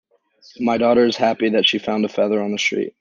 My 0.59 0.79
daughter 0.79 1.05
is 1.05 1.15
happy 1.15 1.49
that 1.51 1.67
she 1.67 1.77
found 1.77 2.05
a 2.05 2.09
feather 2.09 2.41
on 2.41 2.51
the 2.51 2.57
street. 2.57 2.95